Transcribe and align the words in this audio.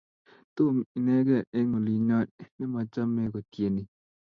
tom 0.57 0.75
inekei 0.97 1.47
eng 1.57 1.73
olinyoo 1.77 2.25
nemachamei 2.57 3.31
kotyenii 3.33 3.87